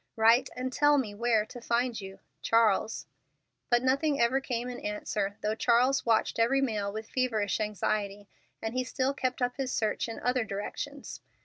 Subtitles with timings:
[0.15, 2.17] Write and tell me where to find you.
[2.41, 3.05] CHARLES.
[3.69, 8.27] But nothing ever came in answer, though Charles watched every mail with feverish anxiety;
[8.63, 11.21] and he still kept up his search in other directions.